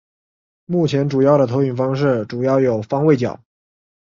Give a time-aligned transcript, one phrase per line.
[0.65, 3.39] 目前主要的投影方式主要有方位角。